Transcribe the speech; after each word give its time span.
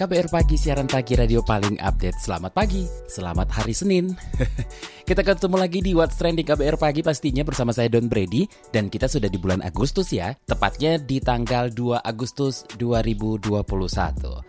KBR 0.00 0.32
Pagi, 0.32 0.56
siaran 0.56 0.88
pagi 0.88 1.12
radio 1.12 1.44
paling 1.44 1.76
update. 1.76 2.16
Selamat 2.24 2.56
pagi, 2.56 2.88
selamat 3.04 3.52
hari 3.52 3.76
Senin. 3.76 4.16
kita 5.08 5.20
ketemu 5.20 5.60
lagi 5.60 5.84
di 5.84 5.92
What's 5.92 6.16
Trending 6.16 6.48
KBR 6.48 6.80
Pagi 6.80 7.04
pastinya 7.04 7.44
bersama 7.44 7.68
saya 7.76 7.92
Don 7.92 8.08
Brady. 8.08 8.48
Dan 8.72 8.88
kita 8.88 9.12
sudah 9.12 9.28
di 9.28 9.36
bulan 9.36 9.60
Agustus 9.60 10.08
ya, 10.08 10.32
tepatnya 10.48 10.96
di 10.96 11.20
tanggal 11.20 11.68
2 11.68 12.00
Agustus 12.00 12.64
2021. 12.80 13.60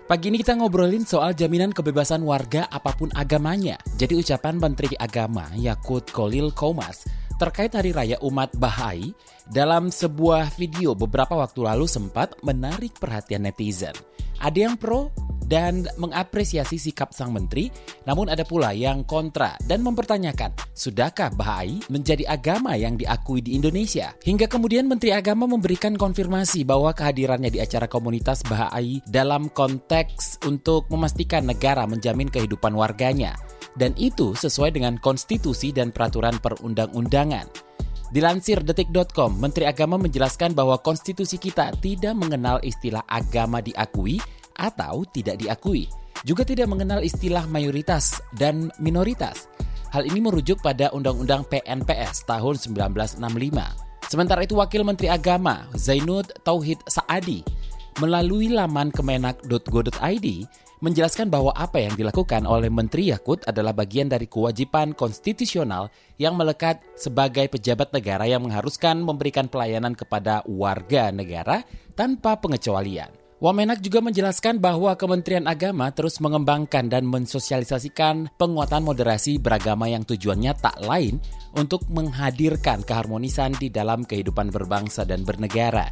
Pagi 0.08 0.26
ini 0.32 0.40
kita 0.40 0.56
ngobrolin 0.56 1.04
soal 1.04 1.36
jaminan 1.36 1.76
kebebasan 1.76 2.24
warga 2.24 2.72
apa 2.72 2.96
pun 2.96 3.12
agamanya. 3.12 3.76
Jadi 4.00 4.24
ucapan 4.24 4.56
Menteri 4.56 4.96
Agama 5.04 5.52
Yakut 5.60 6.16
Kolil 6.16 6.56
Komas 6.56 7.04
terkait 7.36 7.76
Hari 7.76 7.92
Raya 7.92 8.16
Umat 8.24 8.56
Bahai 8.56 9.12
dalam 9.52 9.92
sebuah 9.92 10.56
video 10.56 10.96
beberapa 10.96 11.36
waktu 11.36 11.60
lalu 11.68 11.92
sempat 11.92 12.40
menarik 12.40 12.96
perhatian 12.96 13.44
netizen. 13.44 14.00
Ada 14.42 14.72
yang 14.72 14.74
pro, 14.74 15.14
dan 15.52 15.84
mengapresiasi 16.00 16.80
sikap 16.80 17.12
sang 17.12 17.36
menteri, 17.36 17.68
namun 18.08 18.32
ada 18.32 18.48
pula 18.48 18.72
yang 18.72 19.04
kontra 19.04 19.60
dan 19.68 19.84
mempertanyakan, 19.84 20.56
sudahkah 20.72 21.36
Bahai 21.36 21.84
menjadi 21.92 22.24
agama 22.32 22.80
yang 22.80 22.96
diakui 22.96 23.44
di 23.44 23.60
Indonesia? 23.60 24.16
Hingga 24.24 24.48
kemudian 24.48 24.88
Menteri 24.88 25.12
Agama 25.12 25.44
memberikan 25.44 26.00
konfirmasi 26.00 26.64
bahwa 26.64 26.96
kehadirannya 26.96 27.52
di 27.52 27.60
acara 27.60 27.92
komunitas 27.92 28.48
Bahai 28.48 29.04
dalam 29.12 29.52
konteks 29.52 30.40
untuk 30.48 30.88
memastikan 30.88 31.44
negara 31.44 31.84
menjamin 31.84 32.32
kehidupan 32.32 32.72
warganya. 32.72 33.36
Dan 33.76 33.92
itu 34.00 34.32
sesuai 34.32 34.72
dengan 34.72 34.96
konstitusi 35.04 35.76
dan 35.76 35.92
peraturan 35.92 36.40
perundang-undangan. 36.40 37.72
Dilansir 38.12 38.60
detik.com, 38.60 39.40
Menteri 39.40 39.64
Agama 39.64 39.96
menjelaskan 39.96 40.52
bahwa 40.52 40.76
konstitusi 40.84 41.40
kita 41.40 41.72
tidak 41.80 42.12
mengenal 42.20 42.60
istilah 42.60 43.08
agama 43.08 43.64
diakui 43.64 44.20
atau 44.62 45.02
tidak 45.10 45.42
diakui. 45.42 45.90
Juga 46.22 46.46
tidak 46.46 46.70
mengenal 46.70 47.02
istilah 47.02 47.50
mayoritas 47.50 48.22
dan 48.38 48.70
minoritas. 48.78 49.50
Hal 49.90 50.06
ini 50.06 50.22
merujuk 50.22 50.62
pada 50.62 50.94
Undang-Undang 50.94 51.50
PNPS 51.50 52.30
tahun 52.30 52.56
1965. 52.62 53.18
Sementara 54.08 54.46
itu 54.46 54.56
Wakil 54.56 54.86
Menteri 54.86 55.10
Agama 55.10 55.66
Zainud 55.74 56.30
Tauhid 56.46 56.80
Saadi 56.86 57.42
melalui 58.00 58.48
laman 58.48 58.92
kemenak.go.id 58.94 60.28
menjelaskan 60.82 61.30
bahwa 61.30 61.54
apa 61.54 61.78
yang 61.78 61.94
dilakukan 61.94 62.44
oleh 62.50 62.68
Menteri 62.68 63.14
Yakut 63.14 63.46
adalah 63.46 63.72
bagian 63.72 64.10
dari 64.10 64.26
kewajiban 64.26 64.98
konstitusional 64.98 65.94
yang 66.18 66.34
melekat 66.34 66.82
sebagai 66.98 67.48
pejabat 67.54 67.94
negara 67.94 68.26
yang 68.26 68.42
mengharuskan 68.42 68.98
memberikan 69.00 69.46
pelayanan 69.46 69.94
kepada 69.94 70.42
warga 70.50 71.14
negara 71.14 71.62
tanpa 71.94 72.40
pengecualian. 72.42 73.21
Wamenak 73.42 73.82
juga 73.82 74.06
menjelaskan 74.06 74.62
bahwa 74.62 74.94
Kementerian 74.94 75.50
Agama 75.50 75.90
terus 75.90 76.22
mengembangkan 76.22 76.86
dan 76.94 77.10
mensosialisasikan 77.10 78.38
penguatan 78.38 78.86
moderasi 78.86 79.42
beragama 79.42 79.90
yang 79.90 80.06
tujuannya 80.06 80.54
tak 80.62 80.78
lain 80.86 81.18
untuk 81.58 81.82
menghadirkan 81.90 82.86
keharmonisan 82.86 83.58
di 83.58 83.74
dalam 83.74 84.06
kehidupan 84.06 84.54
berbangsa 84.54 85.10
dan 85.10 85.26
bernegara. 85.26 85.90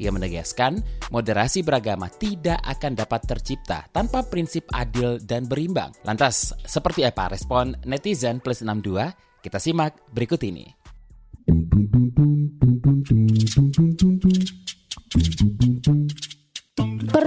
Ia 0.00 0.08
menegaskan, 0.08 0.80
moderasi 1.12 1.60
beragama 1.60 2.08
tidak 2.08 2.64
akan 2.64 2.96
dapat 2.96 3.28
tercipta 3.28 3.84
tanpa 3.92 4.24
prinsip 4.24 4.64
adil 4.72 5.20
dan 5.20 5.44
berimbang. 5.44 5.92
Lantas, 6.00 6.56
seperti 6.64 7.04
apa 7.04 7.28
respon 7.28 7.76
netizen 7.84 8.40
plus 8.40 8.64
62? 8.64 9.44
Kita 9.44 9.60
simak 9.60 10.00
berikut 10.16 10.40
ini. 10.48 10.64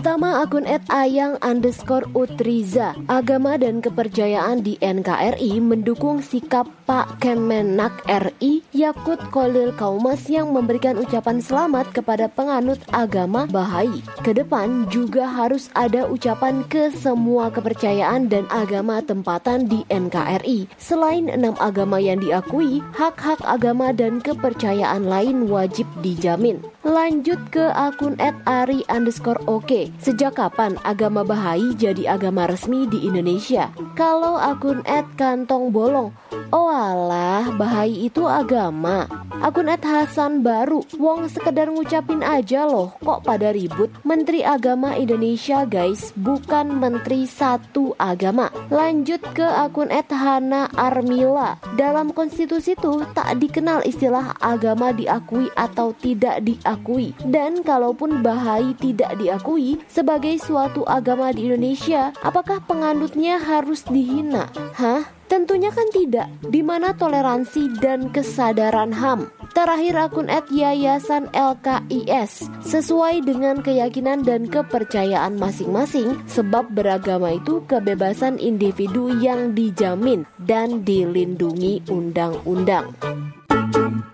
Pertama 0.09 0.41
akun 0.41 0.65
at 0.65 0.81
ayang 0.89 1.37
underscore 1.45 2.09
utriza. 2.17 2.97
Agama 3.05 3.61
dan 3.61 3.77
kepercayaan 3.77 4.65
di 4.65 4.73
NKRI 4.81 5.61
mendukung 5.61 6.25
sikap 6.25 6.65
Pak 6.89 7.21
Kemenak 7.21 7.93
RI 8.09 8.65
Yakut 8.73 9.21
Kolil 9.29 9.69
Kaumas 9.77 10.25
yang 10.25 10.49
memberikan 10.49 10.97
ucapan 10.97 11.37
selamat 11.37 11.93
kepada 11.93 12.25
penganut 12.25 12.81
agama 12.89 13.45
Bahai. 13.53 14.01
Ke 14.25 14.33
depan 14.33 14.89
juga 14.89 15.29
harus 15.29 15.69
ada 15.77 16.09
ucapan 16.09 16.65
ke 16.65 16.89
semua 16.89 17.53
kepercayaan 17.53 18.33
dan 18.33 18.49
agama 18.49 19.05
tempatan 19.05 19.69
di 19.69 19.85
NKRI 19.93 20.73
Selain 20.81 21.29
enam 21.29 21.53
agama 21.61 22.01
yang 22.01 22.17
diakui, 22.17 22.81
hak-hak 22.97 23.45
agama 23.45 23.93
dan 23.93 24.25
kepercayaan 24.25 25.05
lain 25.05 25.45
wajib 25.45 25.85
dijamin 26.01 26.65
Lanjut 26.89 27.37
ke 27.53 27.69
akun 27.69 28.17
at 28.17 28.33
ari 28.49 28.81
underscore 28.89 29.37
oke 29.45 29.93
Sejak 30.01 30.41
kapan 30.41 30.73
agama 30.81 31.21
Bahai 31.21 31.77
jadi 31.77 32.17
agama 32.17 32.49
resmi 32.49 32.89
di 32.89 33.05
Indonesia? 33.05 33.69
Kalau 33.93 34.41
akun 34.41 34.81
Ed 34.89 35.05
Kantong 35.13 35.69
Bolong, 35.69 36.09
oh 36.49 36.65
alah 36.73 37.53
Bahai 37.53 38.09
itu 38.09 38.25
agama. 38.25 39.05
Akun 39.39 39.69
Ed 39.69 39.85
Hasan 39.85 40.41
baru, 40.41 40.81
wong 40.97 41.29
sekedar 41.29 41.69
ngucapin 41.69 42.25
aja 42.25 42.65
loh, 42.67 42.91
kok 42.99 43.23
pada 43.23 43.55
ribut? 43.55 43.87
Menteri 44.03 44.43
Agama 44.43 44.99
Indonesia 44.99 45.63
guys, 45.63 46.11
bukan 46.17 46.75
Menteri 46.75 47.23
Satu 47.23 47.95
Agama. 47.95 48.51
Lanjut 48.67 49.23
ke 49.31 49.45
akun 49.45 49.93
Ed 49.93 50.11
Hana 50.11 50.67
Armila. 50.75 51.55
Dalam 51.79 52.11
konstitusi 52.11 52.75
itu 52.75 52.99
tak 53.15 53.39
dikenal 53.39 53.87
istilah 53.87 54.35
agama 54.43 54.91
diakui 54.91 55.47
atau 55.55 55.95
tidak 55.95 56.43
diakui. 56.43 56.78
Dan 57.25 57.61
kalaupun 57.61 58.21
Bahai 58.25 58.73
tidak 58.77 59.15
diakui, 59.19 59.79
sebagai 59.87 60.35
suatu 60.41 60.83
agama 60.87 61.29
di 61.31 61.47
Indonesia, 61.47 62.11
apakah 62.23 62.63
penganutnya 62.65 63.39
harus 63.39 63.85
dihina? 63.85 64.49
Hah? 64.75 65.19
Tentunya 65.29 65.69
kan 65.69 65.85
tidak, 65.93 66.25
di 66.41 66.65
mana 66.65 66.97
toleransi 66.97 67.77
dan 67.77 68.09
kesadaran 68.09 68.89
HAM. 68.89 69.29
Terakhir 69.53 70.09
akun 70.09 70.25
at 70.25 70.49
Yayasan 70.49 71.29
LKIS 71.37 72.49
sesuai 72.65 73.21
dengan 73.21 73.61
keyakinan 73.61 74.25
dan 74.25 74.49
kepercayaan 74.49 75.37
masing-masing 75.37 76.17
sebab 76.25 76.73
beragama 76.73 77.37
itu 77.37 77.61
kebebasan 77.69 78.41
individu 78.41 79.13
yang 79.21 79.53
dijamin 79.53 80.25
dan 80.41 80.81
dilindungi 80.81 81.85
undang-undang. 81.93 82.89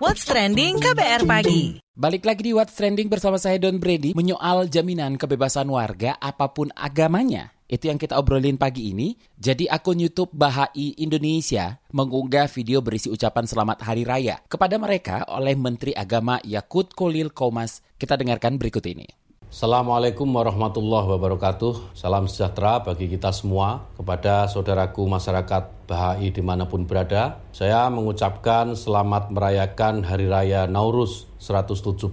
What's 0.03 0.27
Trending 0.27 0.83
KBR 0.83 1.23
Pagi 1.23 1.84
Balik 1.95 2.27
lagi 2.27 2.43
di 2.43 2.51
What's 2.51 2.75
Trending 2.75 3.07
bersama 3.07 3.39
saya 3.39 3.55
Don 3.55 3.79
Brady 3.79 4.11
menyoal 4.11 4.67
jaminan 4.67 5.15
kebebasan 5.15 5.63
warga 5.71 6.19
apa 6.19 6.51
pun 6.51 6.67
agamanya. 6.75 7.55
Itu 7.71 7.87
yang 7.87 7.95
kita 7.95 8.19
obrolin 8.19 8.59
pagi 8.59 8.91
ini. 8.91 9.15
Jadi 9.39 9.63
akun 9.71 10.03
YouTube 10.03 10.27
Bahai 10.35 10.91
Indonesia 10.99 11.79
mengunggah 11.95 12.51
video 12.51 12.83
berisi 12.83 13.07
ucapan 13.07 13.47
selamat 13.47 13.87
hari 13.87 14.03
raya 14.03 14.43
kepada 14.51 14.75
mereka 14.75 15.23
oleh 15.31 15.55
Menteri 15.55 15.95
Agama 15.95 16.35
Yakut 16.43 16.91
Kolil 16.91 17.31
Komas. 17.31 17.79
Kita 17.95 18.19
dengarkan 18.19 18.59
berikut 18.59 18.83
ini. 18.91 19.07
Assalamualaikum 19.47 20.27
warahmatullahi 20.27 21.15
wabarakatuh. 21.15 21.95
Salam 21.95 22.27
sejahtera 22.27 22.83
bagi 22.83 23.07
kita 23.07 23.31
semua. 23.31 23.87
Kepada 23.95 24.51
saudaraku 24.51 25.07
masyarakat 25.07 25.84
Bahai 25.85 26.33
di 26.33 26.41
mana 26.41 26.65
pun 26.65 26.89
berada, 26.89 27.45
saya 27.53 27.85
mengucapkan 27.93 28.73
selamat 28.73 29.29
merayakan 29.29 30.01
Hari 30.01 30.25
Raya 30.25 30.65
Nauruz 30.65 31.29
178 31.37 32.09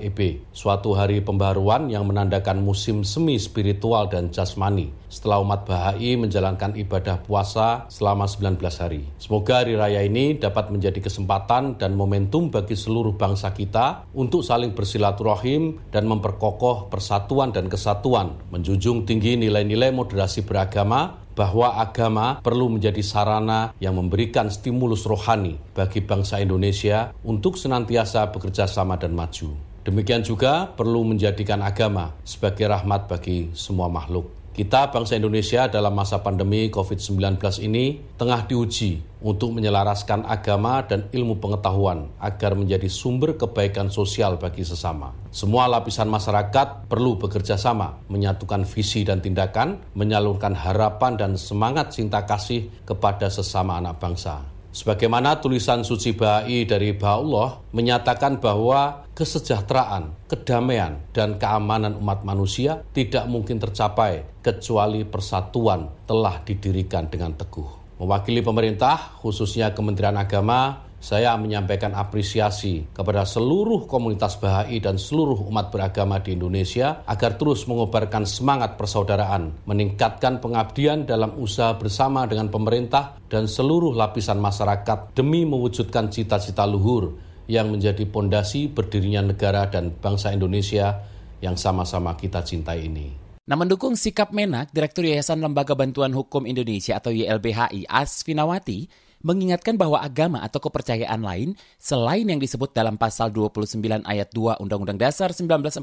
EB, 0.00 0.40
suatu 0.56 0.96
hari 0.96 1.20
pembaruan 1.20 1.92
yang 1.92 2.08
menandakan 2.08 2.64
musim 2.64 3.04
semi 3.04 3.36
spiritual 3.36 4.08
dan 4.08 4.32
jasmani 4.32 4.88
setelah 5.12 5.44
umat 5.44 5.68
Bahai 5.68 6.16
menjalankan 6.16 6.72
ibadah 6.80 7.20
puasa 7.20 7.84
selama 7.92 8.24
19 8.24 8.56
hari. 8.80 9.04
Semoga 9.20 9.60
hari 9.60 9.76
raya 9.76 10.00
ini 10.00 10.40
dapat 10.40 10.72
menjadi 10.72 11.04
kesempatan 11.04 11.76
dan 11.76 11.92
momentum 11.92 12.48
bagi 12.48 12.72
seluruh 12.72 13.20
bangsa 13.20 13.52
kita 13.52 14.08
untuk 14.16 14.40
saling 14.40 14.72
bersilaturahim 14.72 15.92
dan 15.92 16.08
memperkokoh 16.08 16.88
persatuan 16.88 17.52
dan 17.52 17.68
kesatuan, 17.68 18.32
menjunjung 18.48 19.04
tinggi 19.04 19.36
nilai-nilai 19.36 19.92
moderasi 19.92 20.48
beragama 20.48 21.23
bahwa 21.34 21.78
agama 21.78 22.38
perlu 22.40 22.70
menjadi 22.70 23.02
sarana 23.02 23.74
yang 23.82 23.98
memberikan 23.98 24.50
stimulus 24.50 25.06
rohani 25.06 25.58
bagi 25.74 26.02
bangsa 26.02 26.38
Indonesia 26.38 27.10
untuk 27.26 27.58
senantiasa 27.58 28.30
bekerja 28.30 28.70
sama 28.70 28.94
dan 28.94 29.12
maju. 29.14 29.74
Demikian 29.84 30.24
juga 30.24 30.70
perlu 30.72 31.04
menjadikan 31.04 31.60
agama 31.60 32.16
sebagai 32.24 32.72
rahmat 32.72 33.04
bagi 33.04 33.52
semua 33.52 33.92
makhluk. 33.92 34.43
Kita 34.54 34.86
bangsa 34.86 35.18
Indonesia 35.18 35.66
dalam 35.66 35.98
masa 35.98 36.22
pandemi 36.22 36.70
COVID-19 36.70 37.42
ini 37.66 37.98
tengah 38.14 38.46
diuji 38.46 39.02
untuk 39.26 39.50
menyelaraskan 39.50 40.22
agama 40.30 40.78
dan 40.86 41.10
ilmu 41.10 41.42
pengetahuan 41.42 42.14
agar 42.22 42.54
menjadi 42.54 42.86
sumber 42.86 43.34
kebaikan 43.34 43.90
sosial 43.90 44.38
bagi 44.38 44.62
sesama. 44.62 45.10
Semua 45.34 45.66
lapisan 45.66 46.06
masyarakat 46.06 46.86
perlu 46.86 47.18
bekerja 47.18 47.58
sama, 47.58 47.98
menyatukan 48.06 48.62
visi 48.62 49.02
dan 49.02 49.18
tindakan, 49.18 49.90
menyalurkan 49.98 50.54
harapan 50.54 51.18
dan 51.18 51.34
semangat 51.34 51.90
cinta 51.90 52.22
kasih 52.22 52.70
kepada 52.86 53.26
sesama 53.26 53.82
anak 53.82 53.98
bangsa. 53.98 54.53
Sebagaimana 54.74 55.38
tulisan 55.38 55.86
suci 55.86 56.18
Bahai 56.18 56.66
dari 56.66 56.90
Bahullah 56.90 57.62
menyatakan 57.70 58.42
bahwa 58.42 59.06
kesejahteraan, 59.14 60.26
kedamaian, 60.26 60.98
dan 61.14 61.38
keamanan 61.38 61.94
umat 61.94 62.26
manusia 62.26 62.82
tidak 62.90 63.30
mungkin 63.30 63.62
tercapai 63.62 64.26
kecuali 64.42 65.06
persatuan 65.06 65.86
telah 66.10 66.42
didirikan 66.42 67.06
dengan 67.06 67.38
teguh. 67.38 68.02
Mewakili 68.02 68.42
pemerintah, 68.42 69.14
khususnya 69.22 69.70
Kementerian 69.70 70.18
Agama, 70.18 70.83
saya 71.04 71.36
menyampaikan 71.36 71.92
apresiasi 71.92 72.88
kepada 72.96 73.28
seluruh 73.28 73.84
komunitas 73.84 74.40
Bahai 74.40 74.80
dan 74.80 74.96
seluruh 74.96 75.36
umat 75.52 75.68
beragama 75.68 76.16
di 76.24 76.32
Indonesia 76.32 77.04
agar 77.04 77.36
terus 77.36 77.68
mengobarkan 77.68 78.24
semangat 78.24 78.80
persaudaraan, 78.80 79.68
meningkatkan 79.68 80.40
pengabdian 80.40 81.04
dalam 81.04 81.36
usaha 81.36 81.76
bersama 81.76 82.24
dengan 82.24 82.48
pemerintah 82.48 83.20
dan 83.28 83.44
seluruh 83.44 83.92
lapisan 83.92 84.40
masyarakat 84.40 85.12
demi 85.12 85.44
mewujudkan 85.44 86.08
cita-cita 86.08 86.64
luhur 86.64 87.20
yang 87.52 87.68
menjadi 87.68 88.08
pondasi 88.08 88.72
berdirinya 88.72 89.28
negara 89.28 89.68
dan 89.68 89.92
bangsa 89.92 90.32
Indonesia 90.32 91.04
yang 91.44 91.60
sama-sama 91.60 92.16
kita 92.16 92.40
cintai 92.40 92.88
ini. 92.88 93.12
Nah, 93.44 93.60
mendukung 93.60 93.92
sikap 93.92 94.32
Menak, 94.32 94.72
Direktur 94.72 95.04
Yayasan 95.04 95.44
Lembaga 95.44 95.76
Bantuan 95.76 96.16
Hukum 96.16 96.48
Indonesia 96.48 96.96
atau 96.96 97.12
YLBHI, 97.12 97.84
Asfinawati, 97.92 99.04
mengingatkan 99.24 99.80
bahwa 99.80 99.98
agama 100.04 100.44
atau 100.44 100.60
kepercayaan 100.60 101.24
lain 101.24 101.56
selain 101.80 102.28
yang 102.28 102.38
disebut 102.38 102.76
dalam 102.76 103.00
pasal 103.00 103.32
29 103.32 103.80
ayat 104.04 104.28
2 104.30 104.60
Undang-Undang 104.60 105.00
Dasar 105.00 105.32
1945 105.32 105.80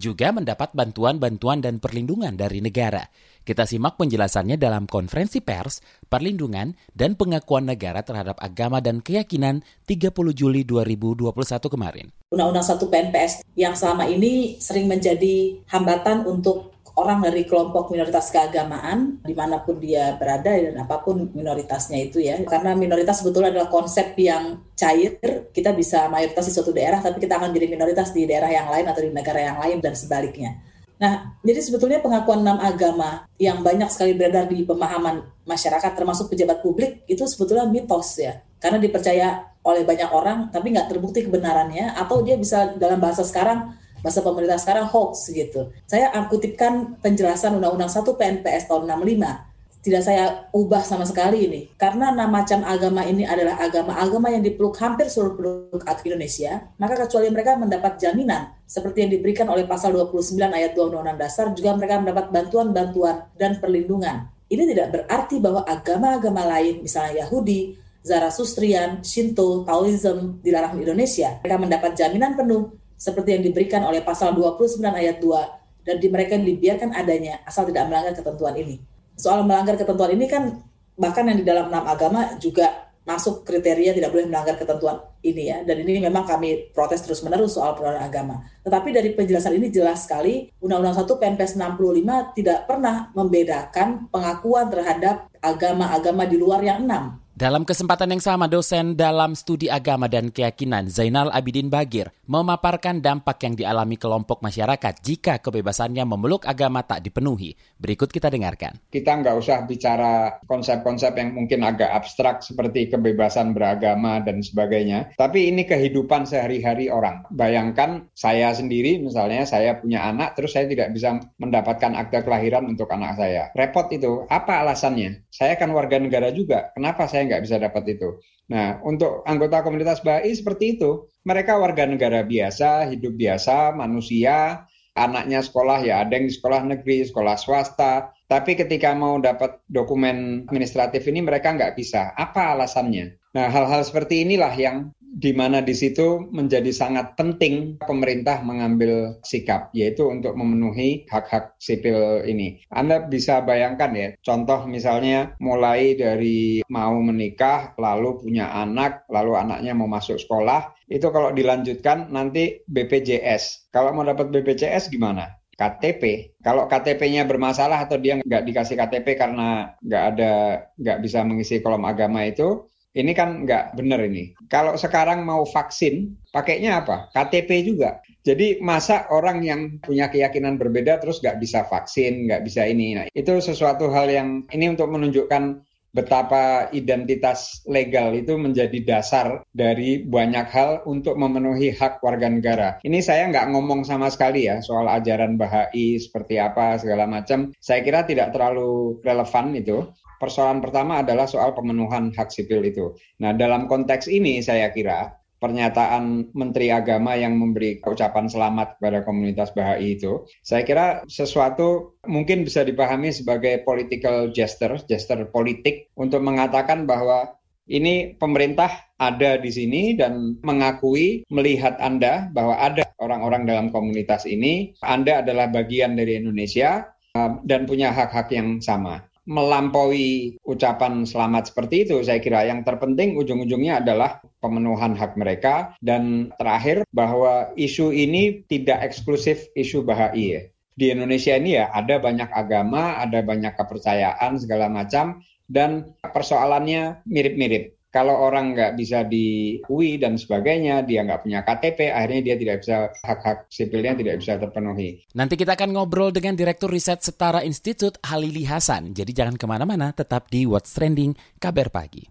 juga 0.00 0.32
mendapat 0.32 0.72
bantuan-bantuan 0.72 1.60
dan 1.60 1.82
perlindungan 1.82 2.34
dari 2.34 2.62
negara. 2.62 3.04
Kita 3.40 3.64
simak 3.64 3.96
penjelasannya 3.96 4.60
dalam 4.60 4.84
konferensi 4.84 5.40
pers, 5.40 5.80
perlindungan, 6.06 6.76
dan 6.92 7.16
pengakuan 7.16 7.66
negara 7.66 8.04
terhadap 8.04 8.36
agama 8.38 8.78
dan 8.78 9.00
keyakinan 9.00 9.64
30 9.88 10.12
Juli 10.36 10.62
2021 10.64 11.34
kemarin. 11.68 12.06
Undang-Undang 12.30 12.66
1 12.78 12.92
PNPS 12.92 13.32
yang 13.58 13.74
selama 13.74 14.06
ini 14.06 14.60
sering 14.62 14.86
menjadi 14.86 15.58
hambatan 15.72 16.28
untuk 16.28 16.69
orang 16.98 17.22
dari 17.22 17.46
kelompok 17.46 17.92
minoritas 17.94 18.32
keagamaan 18.34 19.22
di 19.22 19.34
mana 19.36 19.62
pun 19.62 19.78
dia 19.78 20.18
berada 20.18 20.50
dan 20.50 20.74
apa 20.82 20.98
pun 21.04 21.30
minoritasnya 21.30 21.98
itu 22.10 22.18
ya 22.18 22.40
karena 22.42 22.74
minoritas 22.74 23.22
sebetulnya 23.22 23.54
adalah 23.54 23.70
konsep 23.70 24.16
yang 24.18 24.58
cair 24.74 25.18
kita 25.54 25.70
bisa 25.76 26.10
mayoritas 26.10 26.48
di 26.48 26.52
suatu 26.54 26.74
daerah 26.74 26.98
tapi 26.98 27.22
kita 27.22 27.38
akan 27.38 27.54
jadi 27.54 27.66
minoritas 27.70 28.10
di 28.10 28.26
daerah 28.26 28.50
yang 28.50 28.66
lain 28.72 28.86
atau 28.90 29.02
di 29.04 29.10
negara 29.14 29.40
yang 29.40 29.58
lain 29.62 29.78
dan 29.78 29.94
sebaliknya 29.94 30.58
Nah, 31.00 31.40
jadi 31.40 31.64
sebetulnya 31.64 32.04
pengakuan 32.04 32.44
enam 32.44 32.60
agama 32.60 33.24
yang 33.40 33.64
banyak 33.64 33.88
sekali 33.88 34.12
beredar 34.12 34.44
di 34.52 34.68
pemahaman 34.68 35.24
masyarakat, 35.48 35.96
termasuk 35.96 36.28
pejabat 36.28 36.60
publik, 36.60 37.08
itu 37.08 37.24
sebetulnya 37.24 37.64
mitos 37.64 38.20
ya. 38.20 38.44
Karena 38.60 38.76
dipercaya 38.76 39.48
oleh 39.64 39.88
banyak 39.88 40.12
orang, 40.12 40.52
tapi 40.52 40.76
nggak 40.76 40.92
terbukti 40.92 41.24
kebenarannya, 41.24 41.96
atau 41.96 42.20
dia 42.20 42.36
bisa 42.36 42.76
dalam 42.76 43.00
bahasa 43.00 43.24
sekarang 43.24 43.72
masa 44.00 44.20
pemerintah 44.24 44.58
sekarang 44.60 44.88
hoax 44.88 45.30
gitu. 45.32 45.72
Saya 45.88 46.12
kutipkan 46.28 46.98
penjelasan 47.00 47.56
Undang-Undang 47.56 47.92
1 47.92 48.04
PNPS 48.18 48.68
tahun 48.68 48.88
65 48.88 49.50
tidak 49.80 50.02
saya 50.04 50.24
ubah 50.52 50.84
sama 50.84 51.08
sekali 51.08 51.48
ini. 51.48 51.60
Karena 51.80 52.12
enam 52.12 52.28
macam 52.28 52.60
agama 52.68 53.00
ini 53.08 53.24
adalah 53.24 53.56
agama-agama 53.56 54.28
yang 54.28 54.44
dipeluk 54.44 54.76
hampir 54.76 55.08
seluruh 55.08 55.34
penduduk 55.36 55.82
Indonesia 56.04 56.68
maka 56.76 57.00
kecuali 57.00 57.32
mereka 57.32 57.56
mendapat 57.56 57.96
jaminan 57.96 58.52
seperti 58.68 59.08
yang 59.08 59.10
diberikan 59.16 59.48
oleh 59.48 59.64
pasal 59.64 59.96
29 59.96 60.36
ayat 60.36 60.76
2 60.76 60.84
Undang-Undang 60.92 61.18
Dasar 61.18 61.46
juga 61.56 61.72
mereka 61.76 61.96
mendapat 61.96 62.26
bantuan-bantuan 62.28 63.16
dan 63.40 63.56
perlindungan. 63.56 64.28
Ini 64.50 64.66
tidak 64.74 64.88
berarti 64.92 65.38
bahwa 65.38 65.62
agama-agama 65.64 66.42
lain 66.58 66.82
misalnya 66.84 67.24
Yahudi 67.24 67.78
Zarathustrian, 68.00 69.04
Shinto, 69.04 69.60
Taoism 69.68 70.40
dilarang 70.40 70.80
di 70.80 70.88
Indonesia. 70.88 71.36
Mereka 71.44 71.56
mendapat 71.60 71.92
jaminan 71.96 72.32
penuh 72.32 72.79
seperti 73.00 73.32
yang 73.32 73.42
diberikan 73.48 73.80
oleh 73.88 74.04
pasal 74.04 74.36
29 74.36 74.76
ayat 74.84 75.16
2 75.24 75.88
dan 75.88 75.96
di 75.96 76.12
mereka 76.12 76.36
dibiarkan 76.36 76.92
adanya 76.92 77.40
asal 77.48 77.64
tidak 77.64 77.88
melanggar 77.88 78.12
ketentuan 78.12 78.52
ini. 78.60 78.76
Soal 79.16 79.40
melanggar 79.48 79.80
ketentuan 79.80 80.12
ini 80.12 80.28
kan 80.28 80.60
bahkan 81.00 81.24
yang 81.24 81.40
di 81.40 81.46
dalam 81.48 81.72
enam 81.72 81.88
agama 81.88 82.36
juga 82.36 82.92
masuk 83.08 83.48
kriteria 83.48 83.96
tidak 83.96 84.12
boleh 84.12 84.28
melanggar 84.28 84.60
ketentuan 84.60 85.00
ini 85.24 85.48
ya 85.48 85.64
dan 85.64 85.80
ini 85.80 86.04
memang 86.04 86.28
kami 86.28 86.68
protes 86.76 87.00
terus 87.00 87.24
menerus 87.24 87.56
soal 87.56 87.72
penodaan 87.72 88.04
agama. 88.04 88.44
Tetapi 88.60 88.92
dari 88.92 89.16
penjelasan 89.16 89.56
ini 89.56 89.72
jelas 89.72 90.04
sekali 90.04 90.52
Undang-Undang 90.60 91.08
1 91.08 91.08
PNPS 91.08 91.52
65 91.56 92.36
tidak 92.36 92.68
pernah 92.68 93.08
membedakan 93.16 94.12
pengakuan 94.12 94.68
terhadap 94.68 95.32
agama-agama 95.40 96.28
di 96.28 96.36
luar 96.36 96.60
yang 96.60 96.84
enam 96.84 97.16
dalam 97.40 97.64
kesempatan 97.64 98.12
yang 98.12 98.20
sama, 98.20 98.52
dosen 98.52 99.00
dalam 99.00 99.32
studi 99.32 99.72
agama 99.72 100.12
dan 100.12 100.28
keyakinan 100.28 100.92
Zainal 100.92 101.32
Abidin 101.32 101.72
Bagir 101.72 102.12
memaparkan 102.28 103.00
dampak 103.00 103.40
yang 103.48 103.56
dialami 103.56 103.96
kelompok 103.96 104.44
masyarakat 104.44 105.00
jika 105.00 105.40
kebebasannya 105.40 106.04
memeluk 106.04 106.44
agama 106.44 106.84
tak 106.84 107.00
dipenuhi. 107.00 107.56
Berikut 107.80 108.12
kita 108.12 108.28
dengarkan. 108.28 108.76
Kita 108.92 109.16
nggak 109.24 109.40
usah 109.40 109.64
bicara 109.64 110.36
konsep-konsep 110.44 111.16
yang 111.16 111.32
mungkin 111.32 111.64
agak 111.64 111.88
abstrak 111.88 112.44
seperti 112.44 112.92
kebebasan 112.92 113.56
beragama 113.56 114.20
dan 114.20 114.44
sebagainya. 114.44 115.16
Tapi 115.16 115.48
ini 115.48 115.64
kehidupan 115.64 116.28
sehari-hari 116.28 116.92
orang. 116.92 117.24
Bayangkan 117.32 118.04
saya 118.12 118.52
sendiri 118.52 119.00
misalnya 119.00 119.48
saya 119.48 119.80
punya 119.80 120.04
anak 120.04 120.36
terus 120.36 120.52
saya 120.52 120.68
tidak 120.68 120.92
bisa 120.92 121.16
mendapatkan 121.40 121.96
akte 121.96 122.20
kelahiran 122.20 122.68
untuk 122.68 122.92
anak 122.92 123.16
saya. 123.16 123.48
Repot 123.56 123.88
itu. 123.96 124.28
Apa 124.28 124.60
alasannya? 124.60 125.24
Saya 125.32 125.56
kan 125.56 125.72
warga 125.72 125.96
negara 125.96 126.28
juga. 126.36 126.68
Kenapa 126.76 127.08
saya 127.08 127.29
nggak 127.30 127.46
bisa 127.46 127.62
dapat 127.62 127.94
itu. 127.94 128.18
Nah, 128.50 128.82
untuk 128.82 129.22
anggota 129.30 129.62
komunitas 129.62 130.02
BAI 130.02 130.34
seperti 130.34 130.74
itu, 130.74 131.06
mereka 131.22 131.54
warga 131.54 131.86
negara 131.86 132.26
biasa, 132.26 132.90
hidup 132.90 133.14
biasa, 133.14 133.70
manusia, 133.78 134.66
anaknya 134.98 135.38
sekolah 135.40 135.78
ya 135.86 136.02
ada 136.02 136.18
yang 136.18 136.26
di 136.26 136.34
sekolah 136.34 136.66
negeri, 136.66 137.06
sekolah 137.06 137.38
swasta, 137.38 138.10
tapi 138.26 138.58
ketika 138.58 138.90
mau 138.92 139.22
dapat 139.22 139.62
dokumen 139.70 140.50
administratif 140.50 141.06
ini 141.06 141.22
mereka 141.22 141.54
nggak 141.54 141.78
bisa. 141.78 142.10
Apa 142.18 142.58
alasannya? 142.58 143.14
Nah, 143.38 143.46
hal-hal 143.46 143.86
seperti 143.86 144.26
inilah 144.26 144.50
yang 144.58 144.90
di 145.20 145.36
mana 145.36 145.60
di 145.60 145.76
situ 145.76 146.32
menjadi 146.32 146.72
sangat 146.72 147.12
penting 147.20 147.76
pemerintah 147.84 148.40
mengambil 148.40 149.20
sikap, 149.20 149.68
yaitu 149.76 150.08
untuk 150.08 150.32
memenuhi 150.32 151.04
hak-hak 151.12 151.52
sipil 151.60 152.24
ini. 152.24 152.64
Anda 152.72 153.04
bisa 153.04 153.44
bayangkan 153.44 153.92
ya, 153.92 154.08
contoh 154.24 154.64
misalnya 154.64 155.36
mulai 155.36 155.92
dari 155.92 156.64
mau 156.72 156.96
menikah, 157.04 157.76
lalu 157.76 158.16
punya 158.24 158.48
anak, 158.48 159.04
lalu 159.12 159.36
anaknya 159.36 159.76
mau 159.76 159.92
masuk 159.92 160.16
sekolah, 160.16 160.72
itu 160.88 161.04
kalau 161.12 161.36
dilanjutkan 161.36 162.08
nanti 162.08 162.64
BPJS. 162.64 163.68
Kalau 163.68 163.92
mau 163.92 164.08
dapat 164.08 164.32
BPJS 164.32 164.88
gimana? 164.88 165.36
KTP. 165.60 166.32
Kalau 166.40 166.64
KTP-nya 166.64 167.28
bermasalah 167.28 167.84
atau 167.84 168.00
dia 168.00 168.16
nggak 168.16 168.48
dikasih 168.48 168.80
KTP 168.80 169.20
karena 169.20 169.76
nggak 169.84 170.04
ada 170.16 170.32
nggak 170.80 170.98
bisa 171.04 171.20
mengisi 171.20 171.60
kolom 171.60 171.84
agama 171.84 172.24
itu, 172.24 172.64
ini 172.90 173.12
kan 173.14 173.46
nggak 173.46 173.78
benar 173.78 174.02
ini. 174.02 174.34
Kalau 174.50 174.74
sekarang 174.74 175.22
mau 175.22 175.46
vaksin, 175.46 176.18
pakainya 176.34 176.82
apa? 176.82 177.06
KTP 177.14 177.62
juga. 177.62 178.02
Jadi 178.20 178.58
masa 178.60 179.06
orang 179.14 179.40
yang 179.46 179.80
punya 179.80 180.10
keyakinan 180.10 180.58
berbeda 180.58 180.98
terus 180.98 181.22
nggak 181.22 181.38
bisa 181.38 181.64
vaksin, 181.64 182.26
nggak 182.26 182.42
bisa 182.44 182.66
ini. 182.66 182.98
Nah, 182.98 183.06
itu 183.14 183.38
sesuatu 183.38 183.88
hal 183.88 184.10
yang 184.10 184.44
ini 184.50 184.74
untuk 184.74 184.90
menunjukkan 184.90 185.69
betapa 185.90 186.70
identitas 186.70 187.62
legal 187.66 188.14
itu 188.14 188.38
menjadi 188.38 188.78
dasar 188.86 189.42
dari 189.50 190.02
banyak 190.06 190.46
hal 190.50 190.70
untuk 190.86 191.18
memenuhi 191.18 191.74
hak 191.74 192.02
warga 192.02 192.30
negara. 192.30 192.68
Ini 192.82 193.02
saya 193.02 193.26
nggak 193.30 193.50
ngomong 193.54 193.82
sama 193.82 194.10
sekali 194.10 194.46
ya 194.46 194.62
soal 194.62 194.86
ajaran 194.86 195.34
Bahai 195.34 195.98
seperti 195.98 196.38
apa 196.38 196.78
segala 196.78 197.06
macam. 197.10 197.50
Saya 197.58 197.82
kira 197.82 198.06
tidak 198.06 198.30
terlalu 198.34 199.02
relevan 199.02 199.54
itu 199.54 199.90
persoalan 200.20 200.60
pertama 200.60 201.00
adalah 201.00 201.24
soal 201.24 201.56
pemenuhan 201.56 202.12
hak 202.12 202.28
sipil 202.28 202.60
itu. 202.60 202.92
Nah, 203.24 203.32
dalam 203.32 203.64
konteks 203.64 204.06
ini 204.06 204.44
saya 204.44 204.68
kira 204.68 205.19
pernyataan 205.40 206.30
Menteri 206.36 206.68
Agama 206.68 207.16
yang 207.16 207.34
memberi 207.34 207.80
ucapan 207.82 208.28
selamat 208.28 208.76
kepada 208.78 209.02
komunitas 209.02 209.50
Bahai 209.56 209.96
itu, 209.96 210.28
saya 210.44 210.62
kira 210.62 211.02
sesuatu 211.08 211.96
mungkin 212.04 212.44
bisa 212.44 212.62
dipahami 212.62 213.10
sebagai 213.10 213.64
political 213.64 214.30
gesture, 214.30 214.76
gesture 214.84 215.24
politik 215.32 215.88
untuk 215.96 216.20
mengatakan 216.20 216.84
bahwa 216.84 217.40
ini 217.70 218.18
pemerintah 218.18 218.92
ada 218.98 219.38
di 219.38 219.48
sini 219.48 219.94
dan 219.94 220.36
mengakui 220.42 221.22
melihat 221.30 221.78
Anda 221.78 222.28
bahwa 222.34 222.58
ada 222.58 222.84
orang-orang 222.98 223.46
dalam 223.46 223.66
komunitas 223.70 224.26
ini, 224.26 224.74
Anda 224.82 225.22
adalah 225.22 225.48
bagian 225.48 225.94
dari 225.94 226.18
Indonesia, 226.18 226.90
uh, 227.14 227.38
dan 227.46 227.66
punya 227.66 227.90
hak-hak 227.94 228.30
yang 228.34 228.58
sama. 228.62 229.09
Melampaui 229.30 230.42
ucapan 230.42 231.06
selamat 231.06 231.54
seperti 231.54 231.86
itu, 231.86 232.02
saya 232.02 232.18
kira 232.18 232.50
yang 232.50 232.66
terpenting 232.66 233.14
ujung-ujungnya 233.14 233.78
adalah 233.78 234.18
pemenuhan 234.42 234.98
hak 234.98 235.14
mereka. 235.14 235.78
Dan 235.78 236.34
terakhir 236.34 236.82
bahwa 236.90 237.54
isu 237.54 237.94
ini 237.94 238.42
tidak 238.50 238.82
eksklusif 238.82 239.46
isu 239.54 239.86
Bahai. 239.86 240.50
Di 240.74 240.90
Indonesia 240.90 241.38
ini 241.38 241.54
ya 241.62 241.70
ada 241.70 242.02
banyak 242.02 242.26
agama, 242.34 242.98
ada 242.98 243.22
banyak 243.22 243.54
kepercayaan 243.54 244.34
segala 244.42 244.66
macam. 244.66 245.22
Dan 245.46 245.94
persoalannya 246.02 247.06
mirip-mirip 247.06 247.79
kalau 247.90 248.14
orang 248.22 248.54
nggak 248.54 248.78
bisa 248.78 249.02
diakui 249.02 249.98
dan 249.98 250.14
sebagainya, 250.14 250.86
dia 250.86 251.02
nggak 251.02 251.26
punya 251.26 251.42
KTP, 251.42 251.90
akhirnya 251.90 252.22
dia 252.22 252.36
tidak 252.38 252.56
bisa 252.62 252.76
hak-hak 253.02 253.38
sipilnya 253.50 253.98
tidak 253.98 254.22
bisa 254.22 254.38
terpenuhi. 254.38 255.02
Nanti 255.18 255.34
kita 255.34 255.58
akan 255.58 255.74
ngobrol 255.74 256.14
dengan 256.14 256.38
Direktur 256.38 256.70
Riset 256.70 257.02
Setara 257.02 257.42
Institut 257.42 257.98
Halili 258.06 258.46
Hasan. 258.46 258.94
Jadi 258.94 259.10
jangan 259.10 259.34
ke 259.34 259.46
mana-mana, 259.50 259.90
tetap 259.90 260.30
di 260.30 260.46
What's 260.46 260.70
Trending 260.70 261.18
Kabar 261.42 261.68
Pagi. 261.74 262.06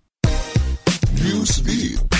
Newsbeat. 1.19 2.18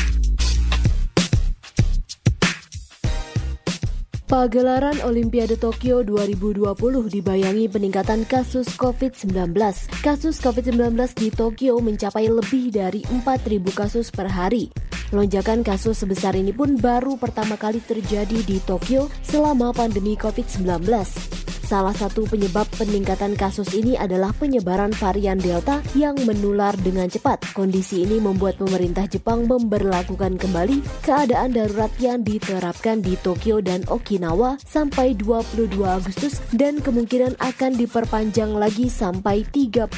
Pagelaran 4.29 5.01
Olimpiade 5.09 5.57
Tokyo 5.57 6.05
2020 6.05 6.69
dibayangi 7.09 7.65
peningkatan 7.65 8.29
kasus 8.29 8.69
COVID-19. 8.77 9.57
Kasus 10.05 10.38
COVID-19 10.38 10.93
di 11.17 11.33
Tokyo 11.33 11.81
mencapai 11.81 12.29
lebih 12.29 12.69
dari 12.69 13.01
4.000 13.09 13.25
kasus 13.74 14.13
per 14.13 14.29
hari. 14.29 14.69
Lonjakan 15.09 15.65
kasus 15.65 16.05
sebesar 16.05 16.38
ini 16.38 16.53
pun 16.53 16.77
baru 16.77 17.17
pertama 17.17 17.57
kali 17.57 17.81
terjadi 17.81 18.45
di 18.45 18.62
Tokyo 18.62 19.09
selama 19.25 19.74
pandemi 19.74 20.13
COVID-19. 20.13 21.38
Salah 21.69 21.93
satu 21.93 22.25
penyebab 22.25 22.65
peningkatan 22.81 23.38
kasus 23.38 23.77
ini 23.77 23.93
adalah 23.93 24.33
penyebaran 24.33 24.89
varian 24.89 25.38
Delta 25.38 25.85
yang 25.93 26.17
menular 26.25 26.73
dengan 26.81 27.05
cepat. 27.05 27.45
Kondisi 27.53 28.09
ini 28.09 28.17
membuat 28.17 28.57
pemerintah 28.57 29.05
Jepang 29.05 29.45
memberlakukan 29.45 30.41
kembali 30.41 30.81
keadaan 31.05 31.53
darurat 31.53 31.93
yang 32.01 32.25
diterapkan 32.25 33.05
di 33.05 33.13
Tokyo 33.21 33.61
dan 33.61 33.85
Okinawa 33.85 34.57
sampai 34.65 35.13
22 35.13 35.69
Agustus 35.85 36.41
dan 36.57 36.81
kemungkinan 36.81 37.38
akan 37.38 37.77
diperpanjang 37.77 38.49
lagi 38.49 38.89
sampai 38.89 39.45
31 39.53 39.93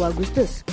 Agustus. 0.00 0.64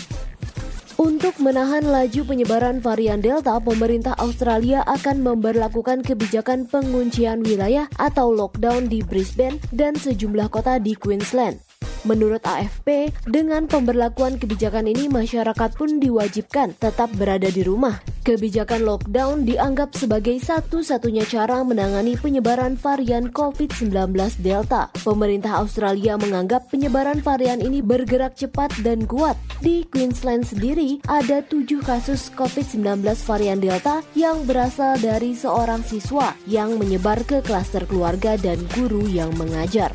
Untuk 0.98 1.38
menahan 1.38 1.86
laju 1.86 2.26
penyebaran 2.26 2.82
varian 2.82 3.22
Delta, 3.22 3.62
pemerintah 3.62 4.18
Australia 4.18 4.82
akan 4.90 5.22
memperlakukan 5.22 6.02
kebijakan 6.02 6.66
penguncian 6.66 7.46
wilayah 7.46 7.86
atau 8.02 8.34
lockdown 8.34 8.90
di 8.90 9.06
Brisbane 9.06 9.62
dan 9.70 9.94
sejumlah 9.94 10.50
kota 10.50 10.82
di 10.82 10.98
Queensland. 10.98 11.67
Menurut 12.08 12.40
AFP, 12.48 13.12
dengan 13.28 13.68
pemberlakuan 13.68 14.40
kebijakan 14.40 14.88
ini 14.88 15.12
masyarakat 15.12 15.76
pun 15.76 16.00
diwajibkan 16.00 16.80
tetap 16.80 17.12
berada 17.20 17.52
di 17.52 17.68
rumah. 17.68 18.00
Kebijakan 18.24 18.88
lockdown 18.88 19.44
dianggap 19.44 19.92
sebagai 19.96 20.40
satu-satunya 20.40 21.28
cara 21.28 21.64
menangani 21.68 22.16
penyebaran 22.16 22.80
varian 22.80 23.28
COVID-19 23.32 23.92
Delta. 24.40 24.88
Pemerintah 25.04 25.60
Australia 25.60 26.16
menganggap 26.16 26.72
penyebaran 26.72 27.20
varian 27.20 27.60
ini 27.60 27.84
bergerak 27.84 28.40
cepat 28.40 28.72
dan 28.88 29.04
kuat. 29.04 29.36
Di 29.60 29.84
Queensland 29.92 30.48
sendiri, 30.48 31.04
ada 31.12 31.44
tujuh 31.44 31.84
kasus 31.84 32.32
COVID-19 32.36 33.04
varian 33.04 33.60
Delta 33.60 34.00
yang 34.16 34.48
berasal 34.48 34.96
dari 35.00 35.36
seorang 35.36 35.84
siswa 35.84 36.32
yang 36.48 36.80
menyebar 36.80 37.20
ke 37.28 37.44
klaster 37.44 37.84
keluarga 37.84 38.40
dan 38.40 38.60
guru 38.76 39.08
yang 39.08 39.32
mengajar. 39.36 39.92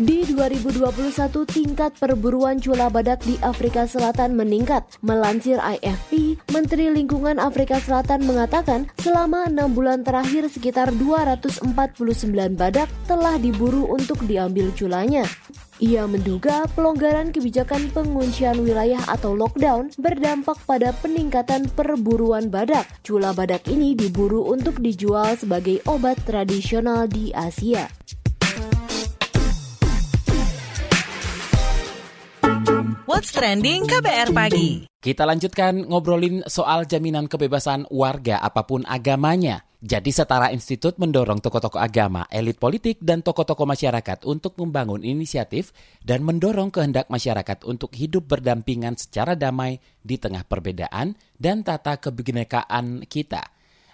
Di 0.00 0.24
2021, 0.24 1.44
tingkat 1.44 1.92
perburuan 2.00 2.56
cula 2.56 2.88
badak 2.88 3.20
di 3.20 3.36
Afrika 3.44 3.84
Selatan 3.84 4.32
meningkat. 4.32 4.80
Melansir 5.04 5.60
IFP, 5.60 6.40
Menteri 6.56 6.88
Lingkungan 6.88 7.36
Afrika 7.36 7.76
Selatan 7.76 8.24
mengatakan 8.24 8.88
selama 8.96 9.44
enam 9.52 9.76
bulan 9.76 10.00
terakhir 10.00 10.48
sekitar 10.48 10.88
249 10.96 11.68
badak 12.56 12.88
telah 13.04 13.36
diburu 13.36 13.92
untuk 13.92 14.24
diambil 14.24 14.72
culanya. 14.72 15.28
Ia 15.84 16.08
menduga 16.08 16.64
pelonggaran 16.72 17.28
kebijakan 17.28 17.92
penguncian 17.92 18.56
wilayah 18.64 19.04
atau 19.04 19.36
lockdown 19.36 19.92
berdampak 20.00 20.56
pada 20.64 20.96
peningkatan 21.04 21.68
perburuan 21.76 22.48
badak. 22.48 22.88
Cula 23.04 23.36
badak 23.36 23.68
ini 23.68 23.92
diburu 23.92 24.48
untuk 24.48 24.80
dijual 24.80 25.36
sebagai 25.36 25.84
obat 25.84 26.16
tradisional 26.24 27.04
di 27.04 27.36
Asia. 27.36 27.84
What's 33.10 33.34
Trending 33.34 33.90
KBR 33.90 34.30
Pagi. 34.30 34.86
Kita 34.86 35.26
lanjutkan 35.26 35.82
ngobrolin 35.82 36.46
soal 36.46 36.86
jaminan 36.86 37.26
kebebasan 37.26 37.90
warga 37.90 38.38
apa 38.38 38.62
pun 38.62 38.86
agamanya. 38.86 39.66
Jadi 39.82 40.14
Setara 40.14 40.54
Institut 40.54 40.94
mendorong 40.94 41.42
tokoh-tokoh 41.42 41.82
agama, 41.82 42.30
elit 42.30 42.62
politik, 42.62 43.02
dan 43.02 43.26
tokoh-tokoh 43.26 43.66
masyarakat 43.66 44.22
untuk 44.30 44.54
membangun 44.62 45.02
inisiatif 45.02 45.74
dan 46.06 46.22
mendorong 46.22 46.70
kehendak 46.70 47.10
masyarakat 47.10 47.66
untuk 47.66 47.98
hidup 47.98 48.30
berdampingan 48.30 48.94
secara 48.94 49.34
damai 49.34 49.82
di 50.06 50.14
tengah 50.14 50.46
perbedaan 50.46 51.18
dan 51.34 51.66
tata 51.66 51.98
kebinekaan 51.98 53.10
kita. 53.10 53.42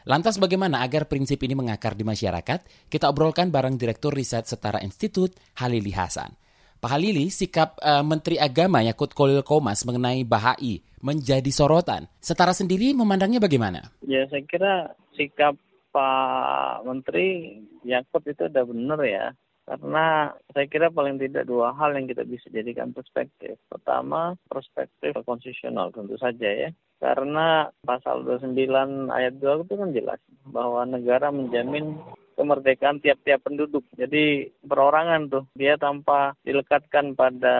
Lantas 0.04 0.36
bagaimana 0.36 0.84
agar 0.84 1.08
prinsip 1.08 1.40
ini 1.40 1.56
mengakar 1.56 1.96
di 1.96 2.04
masyarakat? 2.04 2.92
Kita 2.92 3.08
obrolkan 3.08 3.48
bareng 3.48 3.80
Direktur 3.80 4.12
Riset 4.12 4.44
Setara 4.44 4.84
Institut, 4.84 5.32
Halili 5.56 5.96
Hasan. 5.96 6.36
Pak 6.76 6.90
Halili, 6.92 7.32
sikap 7.32 7.80
uh, 7.80 8.04
Menteri 8.04 8.36
Agama 8.36 8.84
Yakut 8.84 9.16
Kolil 9.16 9.40
Komas 9.40 9.82
mengenai 9.88 10.22
Bahai 10.22 10.84
menjadi 11.00 11.48
sorotan. 11.52 12.08
Setara 12.20 12.52
sendiri 12.52 12.92
memandangnya 12.92 13.40
bagaimana? 13.40 13.92
Ya, 14.04 14.28
saya 14.28 14.44
kira 14.44 14.92
sikap 15.16 15.56
Pak 15.94 16.84
Menteri 16.84 17.60
Yakut 17.86 18.22
itu 18.28 18.46
udah 18.46 18.64
benar 18.68 19.00
ya. 19.06 19.26
Karena 19.66 20.30
saya 20.54 20.70
kira 20.70 20.94
paling 20.94 21.18
tidak 21.18 21.50
dua 21.50 21.74
hal 21.74 21.90
yang 21.98 22.06
kita 22.06 22.22
bisa 22.22 22.46
jadikan 22.54 22.94
perspektif. 22.94 23.58
Pertama, 23.66 24.38
perspektif 24.46 25.10
konstitusional 25.26 25.90
tentu 25.90 26.14
saja 26.22 26.46
ya. 26.46 26.70
Karena 27.02 27.66
pasal 27.82 28.22
29 28.22 29.10
ayat 29.10 29.34
2 29.42 29.66
itu 29.66 29.74
kan 29.74 29.90
jelas 29.90 30.20
bahwa 30.48 30.86
negara 30.86 31.34
menjamin 31.34 31.98
kemerdekaan 32.36 33.00
tiap-tiap 33.00 33.42
penduduk. 33.42 33.82
Jadi 33.96 34.52
perorangan 34.62 35.32
tuh 35.32 35.44
dia 35.56 35.80
tanpa 35.80 36.36
dilekatkan 36.44 37.16
pada 37.16 37.56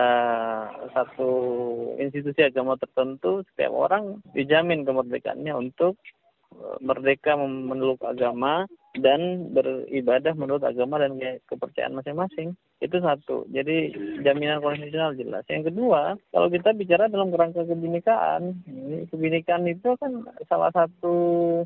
satu 0.93 1.31
institusi 1.97 2.45
agama 2.45 2.77
tertentu, 2.77 3.41
setiap 3.51 3.73
orang 3.73 4.21
dijamin 4.37 4.85
kemerdekaannya 4.85 5.53
untuk 5.57 5.97
eh, 6.53 6.77
merdeka 6.79 7.33
memeluk 7.35 7.99
agama 8.05 8.69
dan 8.97 9.51
beribadah 9.53 10.33
menurut 10.37 10.63
agama 10.63 11.01
dan 11.01 11.17
kepercayaan 11.49 11.97
masing-masing. 11.97 12.53
Itu 12.77 13.01
satu. 13.01 13.49
Jadi 13.49 13.89
jaminan 14.21 14.61
konstitusional 14.61 15.17
jelas. 15.17 15.41
Yang 15.49 15.73
kedua, 15.73 16.13
kalau 16.29 16.47
kita 16.53 16.77
bicara 16.77 17.09
dalam 17.09 17.33
kerangka 17.33 17.65
kebinekaan, 17.65 18.53
kebinekaan 19.09 19.65
itu 19.65 19.97
kan 19.97 20.29
salah 20.45 20.69
satu 20.69 21.15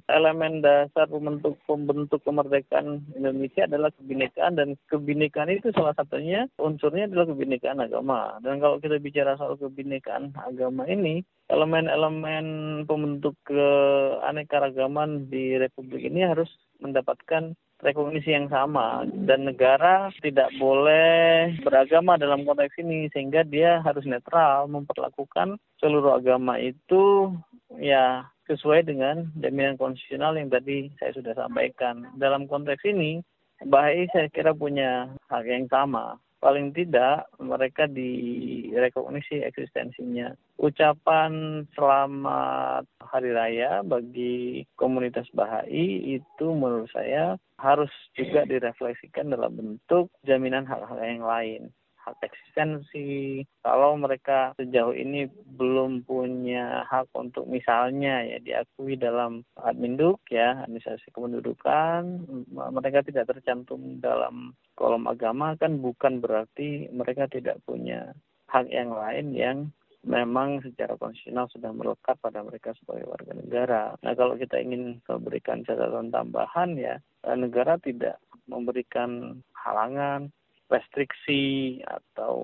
elemen 0.08 0.64
dasar 0.64 1.12
pembentuk 1.12 1.60
pembentuk 1.68 2.24
kemerdekaan 2.24 3.04
Indonesia 3.12 3.68
adalah 3.68 3.92
kebinekaan 4.00 4.56
dan 4.56 4.80
kebinekaan 4.88 5.52
itu 5.52 5.76
salah 5.76 5.92
satunya 6.00 6.48
unsurnya 6.56 7.12
adalah 7.12 7.28
kebinekaan 7.28 7.84
agama. 7.84 8.40
Dan 8.40 8.64
kalau 8.64 8.80
kita 8.80 8.96
bicara 9.04 9.36
soal 9.36 9.60
kebinekaan 9.60 10.32
agama 10.40 10.88
ini, 10.88 11.28
elemen-elemen 11.52 12.46
pembentuk 12.88 13.36
keanekaragaman 13.44 15.28
di 15.28 15.60
Republik 15.60 16.08
ini 16.08 16.24
harus 16.24 16.48
mendapatkan 16.82 17.54
rekognisi 17.82 18.34
yang 18.34 18.48
sama 18.48 19.04
dan 19.26 19.50
negara 19.50 20.14
tidak 20.22 20.50
boleh 20.58 21.54
beragama 21.66 22.18
dalam 22.18 22.46
konteks 22.46 22.78
ini 22.82 23.10
sehingga 23.14 23.42
dia 23.42 23.82
harus 23.82 24.06
netral 24.06 24.70
memperlakukan 24.70 25.58
seluruh 25.82 26.18
agama 26.18 26.62
itu 26.62 27.34
ya 27.82 28.26
sesuai 28.46 28.86
dengan 28.86 29.30
jaminan 29.38 29.78
konstitusional 29.78 30.38
yang 30.38 30.50
tadi 30.54 30.94
saya 31.02 31.12
sudah 31.14 31.34
sampaikan. 31.38 32.10
Dalam 32.20 32.46
konteks 32.46 32.84
ini, 32.86 33.24
Bahai 33.62 34.10
saya 34.10 34.26
kira 34.34 34.58
punya 34.58 35.14
hak 35.30 35.46
yang 35.46 35.70
sama 35.70 36.18
paling 36.42 36.74
tidak 36.74 37.30
mereka 37.38 37.86
direkognisi 37.86 39.46
eksistensinya. 39.46 40.34
Ucapan 40.62 41.66
selamat 41.74 42.86
hari 43.02 43.34
raya 43.34 43.82
bagi 43.82 44.62
komunitas 44.78 45.26
Bahai 45.34 46.22
itu 46.22 46.48
menurut 46.54 46.86
saya 46.94 47.34
harus 47.58 47.90
juga 48.14 48.46
direfleksikan 48.46 49.34
dalam 49.34 49.58
bentuk 49.58 50.14
jaminan 50.22 50.70
hal-hal 50.70 51.02
yang 51.02 51.26
lain. 51.26 51.64
hak 52.02 52.18
eksistensi. 52.26 53.46
Kalau 53.62 53.94
mereka 53.94 54.58
sejauh 54.58 54.90
ini 54.90 55.30
belum 55.54 56.02
punya 56.02 56.82
hak 56.90 57.14
untuk 57.14 57.46
misalnya 57.46 58.26
ya 58.26 58.42
diakui 58.42 58.98
dalam 58.98 59.46
adminduk 59.54 60.18
ya 60.34 60.66
administrasi 60.66 61.14
kependudukan, 61.14 62.26
mereka 62.50 63.06
tidak 63.06 63.30
tercantum 63.30 64.02
dalam 64.02 64.58
kolom 64.74 65.06
agama 65.06 65.54
kan 65.62 65.78
bukan 65.78 66.18
berarti 66.26 66.90
mereka 66.90 67.30
tidak 67.30 67.62
punya 67.70 68.18
hak 68.50 68.66
yang 68.74 68.90
lain 68.98 69.28
yang 69.38 69.58
memang 70.02 70.66
secara 70.66 70.98
konstitusional 70.98 71.46
sudah 71.54 71.72
melekat 71.74 72.18
pada 72.18 72.42
mereka 72.42 72.74
sebagai 72.82 73.06
warga 73.06 73.34
negara. 73.38 73.84
Nah 74.02 74.14
kalau 74.18 74.34
kita 74.38 74.58
ingin 74.58 74.98
memberikan 75.06 75.62
catatan 75.62 76.10
tambahan 76.10 76.74
ya, 76.78 76.96
negara 77.38 77.78
tidak 77.78 78.18
memberikan 78.50 79.42
halangan, 79.54 80.34
restriksi 80.72 81.80
atau 81.86 82.36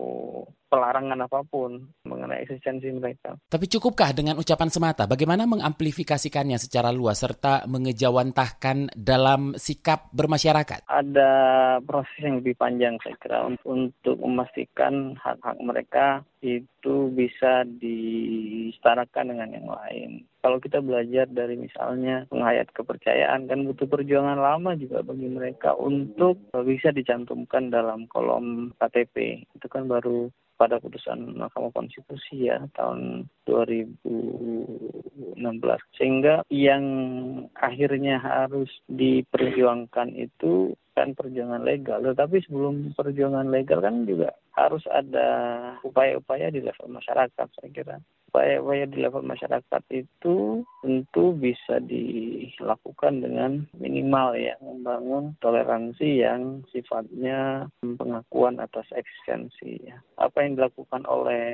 pelarangan 0.68 1.20
apa 1.24 1.44
pun 1.48 1.80
mengenai 2.04 2.44
eksistensi 2.44 2.92
mereka. 2.92 3.40
Tapi 3.48 3.66
cukupkah 3.72 4.12
dengan 4.12 4.36
ucapan 4.40 4.68
semata? 4.68 5.08
Bagaimana 5.08 5.48
mengamplifikasikannya 5.48 6.60
secara 6.60 6.92
luas 6.92 7.24
serta 7.24 7.66
mengejawantahkan 7.66 8.94
dalam 8.96 9.56
sikap 9.56 10.12
bermasyarakat? 10.12 10.88
Ada 10.88 11.32
proses 11.84 12.20
yang 12.20 12.44
lebih 12.44 12.60
panjang 12.60 13.00
saya 13.02 13.16
kira 13.20 13.48
untuk 13.64 14.20
memastikan 14.20 15.16
hak-hak 15.18 15.58
mereka 15.64 16.22
itu 16.44 17.10
bisa 17.12 17.66
disetarakan 17.66 19.34
dengan 19.34 19.50
yang 19.52 19.68
lain. 19.68 20.10
Kalau 20.38 20.62
kita 20.62 20.80
belajar 20.80 21.26
dari 21.28 21.58
misalnya 21.58 22.30
penghayat 22.30 22.72
kepercayaan 22.72 23.50
kan 23.50 23.66
butuh 23.68 23.90
perjuangan 23.90 24.38
lama 24.38 24.78
juga 24.78 25.02
bagi 25.04 25.28
mereka 25.28 25.74
untuk 25.76 26.40
bisa 26.64 26.94
dicantumkan 26.94 27.74
dalam 27.74 28.06
kolom 28.08 28.72
KTP. 28.78 29.44
Itu 29.58 29.68
kan 29.68 29.90
baru 29.90 30.30
pada 30.58 30.82
putusan 30.82 31.38
Mahkamah 31.38 31.72
Konstitusi 31.72 32.50
ya 32.50 32.66
tahun 32.74 33.30
2016 33.46 35.38
sehingga 35.96 36.42
yang 36.50 36.84
akhirnya 37.54 38.18
harus 38.18 38.70
diperjuangkan 38.90 40.18
itu 40.18 40.74
kan 40.98 41.14
perjuangan 41.14 41.62
legal 41.62 42.02
tetapi 42.02 42.42
sebelum 42.42 42.98
perjuangan 42.98 43.54
legal 43.54 43.86
kan 43.86 44.10
juga 44.10 44.34
harus 44.58 44.82
ada 44.90 45.30
upaya-upaya 45.86 46.50
di 46.50 46.66
level 46.66 46.90
masyarakat 46.90 47.48
saya 47.54 47.70
kira 47.70 48.02
upaya-upaya 48.34 48.90
di 48.90 48.98
level 48.98 49.22
masyarakat 49.22 49.84
itu 49.94 50.66
tentu 50.82 51.26
bisa 51.38 51.78
dilakukan 51.86 53.22
dengan 53.22 53.70
minimal 53.78 54.34
ya 54.34 54.58
membangun 54.58 55.38
toleransi 55.38 56.26
yang 56.26 56.66
sifatnya 56.74 57.70
pengakuan 57.86 58.58
atas 58.58 58.90
eksistensi 58.98 59.86
ya. 59.86 60.02
apa 60.18 60.42
yang 60.42 60.58
dilakukan 60.58 61.06
oleh 61.06 61.46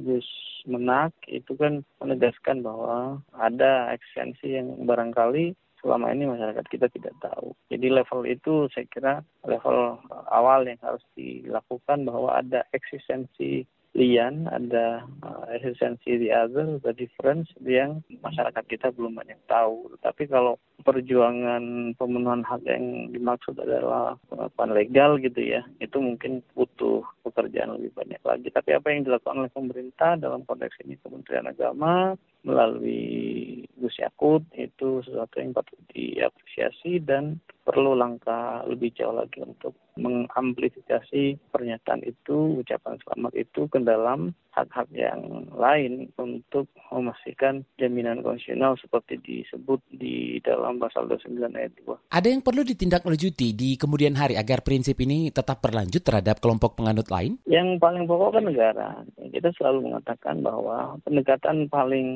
Gus 0.00 0.26
Menak 0.64 1.12
itu 1.28 1.52
kan 1.58 1.84
menegaskan 2.00 2.64
bahwa 2.64 3.20
ada 3.36 3.92
eksistensi 3.92 4.56
yang 4.56 4.88
barangkali 4.88 5.52
selama 5.84 6.08
ini 6.16 6.24
masyarakat 6.24 6.64
kita 6.72 6.88
tidak 6.88 7.12
tahu. 7.20 7.52
Jadi 7.68 7.92
level 7.92 8.24
itu 8.24 8.72
saya 8.72 8.88
kira 8.88 9.14
level 9.44 10.00
awal 10.32 10.64
yang 10.64 10.80
harus 10.80 11.04
dilakukan 11.12 12.08
bahwa 12.08 12.40
ada 12.40 12.64
eksistensi 12.72 13.68
lian, 13.94 14.50
ada 14.50 15.06
uh, 15.22 15.44
eksistensi 15.54 16.18
the 16.18 16.32
other, 16.32 16.80
the 16.82 16.96
difference 16.96 17.46
yang 17.62 18.00
masyarakat 18.24 18.64
kita 18.66 18.90
belum 18.96 19.20
banyak 19.20 19.38
tahu. 19.46 19.92
Tapi 20.02 20.26
kalau 20.26 20.58
perjuangan 20.84 21.96
pemenuhan 21.96 22.44
hak 22.44 22.62
yang 22.68 23.08
dimaksud 23.10 23.56
adalah 23.56 24.20
pengakuan 24.28 24.70
legal 24.76 25.16
gitu 25.16 25.40
ya, 25.40 25.64
itu 25.80 25.96
mungkin 25.96 26.44
butuh 26.52 27.02
pekerjaan 27.24 27.74
lebih 27.80 27.96
banyak 27.96 28.20
lagi. 28.22 28.48
Tapi 28.52 28.76
apa 28.76 28.92
yang 28.92 29.08
dilakukan 29.08 29.40
oleh 29.40 29.52
pemerintah 29.52 30.20
dalam 30.20 30.44
konteks 30.44 30.84
ini 30.84 31.00
Kementerian 31.00 31.48
Agama 31.48 32.12
melalui 32.44 33.64
Gus 33.80 33.96
Yakut 33.96 34.44
itu 34.54 35.00
sesuatu 35.02 35.40
yang 35.40 35.56
patut 35.56 35.80
diapresiasi 35.96 37.00
dan 37.00 37.40
perlu 37.64 37.96
langkah 37.96 38.60
lebih 38.68 38.92
jauh 38.92 39.16
lagi 39.16 39.40
untuk 39.40 39.72
mengamplifikasi 39.96 41.40
pernyataan 41.48 42.04
itu, 42.04 42.60
ucapan 42.60 43.00
selamat 43.00 43.32
itu 43.40 43.64
ke 43.72 43.80
dalam 43.80 44.36
hak-hak 44.52 44.86
yang 44.92 45.48
lain 45.56 46.12
untuk 46.20 46.68
memastikan 46.92 47.64
jaminan 47.80 48.20
konstitusional 48.20 48.76
seperti 48.76 49.18
disebut 49.24 49.80
di 49.90 50.38
dalam 50.44 50.73
pasal 50.78 51.06
29 51.10 51.40
ayat 51.54 51.72
2. 51.82 52.14
Ada 52.14 52.28
yang 52.30 52.42
perlu 52.42 52.62
ditindaklanjuti 52.62 53.54
di 53.54 53.74
kemudian 53.74 54.14
hari 54.14 54.38
agar 54.38 54.62
prinsip 54.62 54.98
ini 55.02 55.30
tetap 55.30 55.62
berlanjut 55.64 56.02
terhadap 56.02 56.38
kelompok 56.38 56.78
penganut 56.78 57.08
lain? 57.10 57.38
Yang 57.48 57.78
paling 57.82 58.04
pokok 58.06 58.38
kan 58.38 58.44
negara. 58.46 58.88
Kita 59.18 59.50
selalu 59.58 59.90
mengatakan 59.90 60.40
bahwa 60.44 60.98
pendekatan 61.02 61.66
paling 61.68 62.08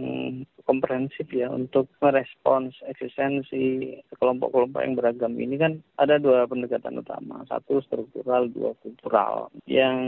komprehensif 0.68 1.24
ya 1.32 1.48
untuk 1.48 1.88
merespons 2.04 2.76
eksistensi 2.84 3.96
kelompok-kelompok 4.20 4.84
yang 4.84 4.94
beragam 5.00 5.32
ini 5.40 5.56
kan 5.56 5.72
ada 5.96 6.20
dua 6.20 6.44
pendekatan 6.44 7.00
utama. 7.00 7.40
Satu 7.48 7.80
struktural, 7.80 8.52
dua 8.52 8.76
kultural. 8.84 9.48
Yang 9.64 9.98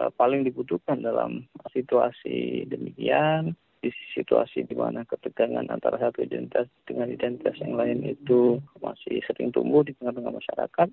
uh, 0.00 0.10
paling 0.16 0.48
dibutuhkan 0.48 1.04
dalam 1.04 1.44
situasi 1.76 2.64
demikian 2.66 3.52
di 3.86 3.94
situasi 4.18 4.66
di 4.66 4.74
mana 4.74 5.06
ketegangan 5.06 5.70
antara 5.70 6.02
satu 6.02 6.26
identitas 6.26 6.66
dengan 6.82 7.06
identitas 7.06 7.54
yang 7.62 7.78
lain 7.78 8.02
itu 8.02 8.58
masih 8.82 9.22
sering 9.30 9.54
tumbuh 9.54 9.86
di 9.86 9.94
tengah-tengah 9.94 10.34
masyarakat, 10.34 10.88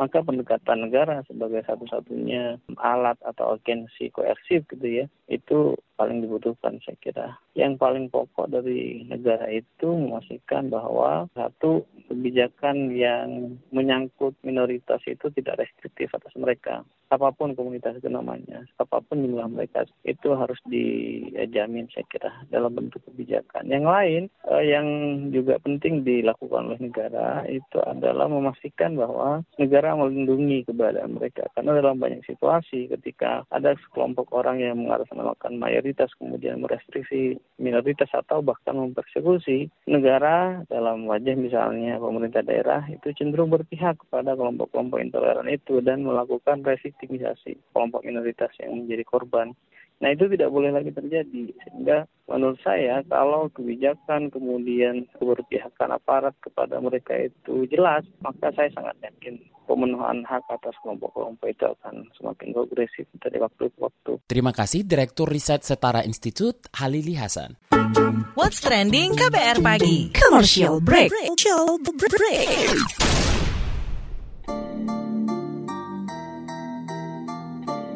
maka 0.00 0.24
pendekatan 0.24 0.88
negara 0.88 1.20
sebagai 1.28 1.60
satu-satunya 1.68 2.56
alat 2.80 3.20
atau 3.20 3.60
agensi 3.60 4.08
koersif 4.08 4.64
gitu 4.72 5.04
ya, 5.04 5.04
itu 5.28 5.76
paling 6.00 6.24
dibutuhkan 6.24 6.80
saya 6.80 6.96
kira. 7.04 7.28
Yang 7.52 7.76
paling 7.76 8.08
pokok 8.08 8.48
dari 8.48 9.04
negara 9.04 9.44
itu 9.52 9.92
memastikan 9.92 10.72
bahwa 10.72 11.28
satu 11.36 11.84
kebijakan 12.08 12.96
yang 12.96 13.60
menyangkut 13.76 14.32
minoritas 14.40 15.04
itu 15.04 15.28
tidak 15.36 15.68
restriktif 15.68 16.08
atas 16.16 16.32
mereka. 16.32 16.80
Apa 17.10 17.34
pun 17.34 17.58
komunitas 17.58 17.98
itu 17.98 18.06
namanya, 18.06 18.62
apa 18.78 19.02
pun 19.02 19.26
jumlah 19.26 19.50
mereka 19.50 19.82
itu 20.06 20.30
harus 20.30 20.56
dijamin 20.70 21.90
saya 21.90 22.06
kira 22.06 22.30
dalam 22.54 22.70
bentuk 22.78 23.02
kebijakan. 23.10 23.66
Yang 23.66 23.86
lain 23.86 24.22
eh, 24.46 24.64
yang 24.70 24.86
juga 25.34 25.58
penting 25.58 26.06
dilakukan 26.06 26.70
oleh 26.70 26.80
negara 26.80 27.42
itu 27.50 27.78
adalah 27.82 28.30
memastikan 28.30 28.94
bahwa 28.94 29.42
negara 29.58 29.98
melindungi 29.98 30.62
keberadaan 30.70 31.18
mereka. 31.18 31.50
Karena 31.58 31.82
dalam 31.82 31.98
banyak 31.98 32.22
situasi 32.24 32.86
ketika 32.94 33.42
ada 33.50 33.74
sekelompok 33.86 34.30
orang 34.30 34.62
yang 34.62 34.78
mengatasnamakan 34.78 35.58
mayoritas 35.58 36.14
kemudian 36.16 36.62
merestriksi 36.62 37.42
minoritas 37.58 38.08
atau 38.14 38.38
bahkan 38.40 38.78
mempersekusi 38.78 39.66
negara 39.90 40.62
dalam 40.70 41.10
wajah 41.10 41.34
misalnya 41.34 41.98
pemerintah 41.98 42.46
daerah 42.46 42.86
itu 42.88 43.10
cenderung 43.18 43.50
berpihak 43.50 43.98
kepada 44.06 44.38
kelompok-kelompok 44.38 45.02
intoleran 45.02 45.48
itu 45.50 45.82
dan 45.82 46.06
melakukan 46.06 46.62
reviktimisasi 47.00 47.56
kelompok 47.72 48.04
minoritas 48.04 48.52
yang 48.60 48.84
menjadi 48.84 49.04
korban. 49.08 49.56
Nah 50.00 50.16
itu 50.16 50.32
tidak 50.32 50.48
boleh 50.48 50.72
lagi 50.72 50.88
terjadi 50.96 51.52
sehingga 51.60 52.08
menurut 52.24 52.56
saya 52.64 53.04
kalau 53.04 53.52
kebijakan 53.52 54.32
kemudian 54.32 55.04
keberpihakan 55.20 55.92
aparat 55.92 56.32
kepada 56.40 56.80
mereka 56.80 57.12
itu 57.20 57.68
jelas 57.68 58.00
maka 58.24 58.48
saya 58.56 58.72
sangat 58.72 58.96
yakin 59.04 59.36
pemenuhan 59.68 60.24
hak 60.24 60.40
atas 60.48 60.72
kelompok-kelompok 60.80 61.52
itu 61.52 61.68
akan 61.68 62.08
semakin 62.16 62.48
progresif 62.56 63.04
dari 63.20 63.44
waktu 63.44 63.68
ke 63.68 63.76
waktu. 63.76 64.12
Terima 64.24 64.56
kasih 64.56 64.88
Direktur 64.88 65.28
Riset 65.28 65.68
Setara 65.68 66.00
Institute 66.00 66.64
Halili 66.80 67.20
Hasan. 67.20 67.60
What's 68.32 68.64
trending 68.64 69.12
KBR 69.20 69.60
pagi? 69.60 70.08
Commercial 70.16 70.80
break. 70.80 71.12
Commercial 71.12 71.76
break. 71.76 73.29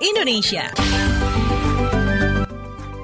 Indonesia. 0.00 0.70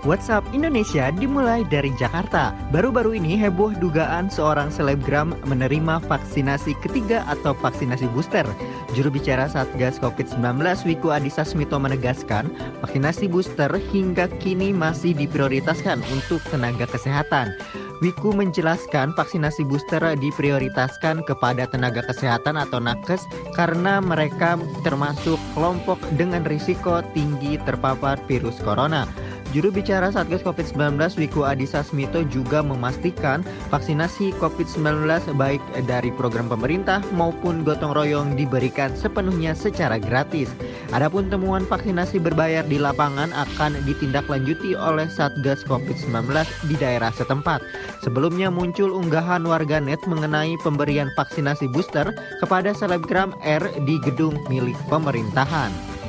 WhatsApp 0.01 0.49
Indonesia 0.57 1.13
dimulai 1.13 1.61
dari 1.69 1.93
Jakarta. 2.01 2.57
Baru-baru 2.73 3.21
ini 3.21 3.37
heboh 3.37 3.77
dugaan 3.77 4.33
seorang 4.33 4.73
selebgram 4.73 5.37
menerima 5.45 6.01
vaksinasi 6.09 6.73
ketiga 6.81 7.21
atau 7.29 7.53
vaksinasi 7.53 8.09
booster. 8.17 8.49
Juru 8.97 9.13
bicara 9.13 9.45
Satgas 9.47 10.01
COVID-19 10.01 10.41
Wiku 10.89 11.13
Adhisa 11.13 11.45
Smito 11.45 11.77
menegaskan, 11.77 12.49
vaksinasi 12.81 13.29
booster 13.29 13.69
hingga 13.93 14.33
kini 14.41 14.73
masih 14.73 15.13
diprioritaskan 15.13 16.01
untuk 16.17 16.41
tenaga 16.49 16.89
kesehatan. 16.89 17.53
Wiku 18.01 18.33
menjelaskan 18.33 19.13
vaksinasi 19.13 19.69
booster 19.69 20.01
diprioritaskan 20.01 21.21
kepada 21.29 21.69
tenaga 21.69 22.01
kesehatan 22.09 22.57
atau 22.57 22.81
nakes 22.81 23.29
karena 23.53 24.01
mereka 24.01 24.57
termasuk 24.81 25.37
kelompok 25.53 26.01
dengan 26.17 26.49
risiko 26.49 27.05
tinggi 27.13 27.61
terpapar 27.61 28.17
virus 28.25 28.57
corona. 28.65 29.05
Juru 29.51 29.75
bicara 29.75 30.15
Satgas 30.15 30.47
COVID-19 30.47 30.95
Wiku 31.19 31.43
Adhisa 31.43 31.83
Smito 31.83 32.23
juga 32.31 32.63
memastikan 32.63 33.43
vaksinasi 33.75 34.31
COVID-19 34.39 35.11
baik 35.35 35.59
dari 35.91 36.15
program 36.15 36.47
pemerintah 36.47 37.03
maupun 37.19 37.67
gotong 37.67 37.91
royong 37.91 38.39
diberikan 38.39 38.95
sepenuhnya 38.95 39.51
secara 39.59 39.99
gratis. 39.99 40.55
Adapun 40.95 41.27
temuan 41.35 41.67
vaksinasi 41.67 42.23
berbayar 42.23 42.63
di 42.63 42.79
lapangan 42.79 43.35
akan 43.35 43.75
ditindaklanjuti 43.91 44.79
oleh 44.79 45.11
Satgas 45.11 45.67
COVID-19 45.67 46.31
di 46.71 46.79
daerah 46.79 47.11
setempat. 47.11 47.59
Sebelumnya 48.07 48.55
muncul 48.55 48.95
unggahan 48.95 49.43
warganet 49.43 49.99
mengenai 50.07 50.55
pemberian 50.63 51.11
vaksinasi 51.19 51.67
booster 51.75 52.07
kepada 52.39 52.71
selebgram 52.71 53.35
R 53.43 53.67
di 53.83 53.99
gedung 54.07 54.39
milik 54.47 54.79
pemerintahan. 54.87 56.00